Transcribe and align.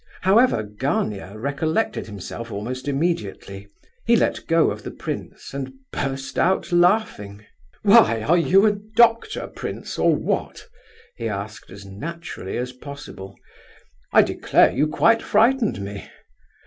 However, 0.21 0.63
Gania 0.63 1.37
recollected 1.37 2.07
himself 2.07 2.51
almost 2.51 2.87
immediately. 2.87 3.67
He 4.03 4.15
let 4.15 4.47
go 4.47 4.71
of 4.71 4.81
the 4.81 4.89
prince 4.89 5.53
and 5.53 5.73
burst 5.91 6.39
out 6.39 6.71
laughing. 6.71 7.45
"Why, 7.83 8.23
are 8.23 8.35
you 8.35 8.65
a 8.65 8.71
doctor, 8.71 9.45
prince, 9.45 9.99
or 9.99 10.15
what?" 10.15 10.65
he 11.15 11.29
asked, 11.29 11.69
as 11.69 11.85
naturally 11.85 12.57
as 12.57 12.71
possible. 12.71 13.35
"I 14.11 14.23
declare 14.23 14.71
you 14.71 14.87
quite 14.87 15.21
frightened 15.21 15.79
me! 15.79 16.09